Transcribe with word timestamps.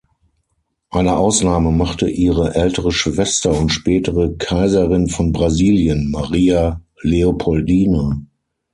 Eine 0.89 1.15
Ausnahme 1.15 1.69
machte 1.69 2.09
ihre 2.09 2.55
ältere 2.55 2.91
Schwester 2.91 3.55
und 3.55 3.69
spätere 3.69 4.33
Kaiserin 4.35 5.09
von 5.09 5.31
Brasilien, 5.31 6.09
Maria 6.09 6.81
Leopoldine. 7.03 8.25